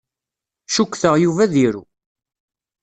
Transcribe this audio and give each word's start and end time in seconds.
Cukkteɣ 0.73 1.15
Yuba 1.23 1.41
ad 1.45 1.53
iru. 1.65 1.83